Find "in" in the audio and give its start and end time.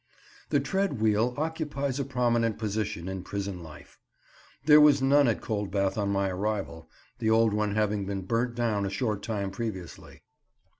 3.07-3.21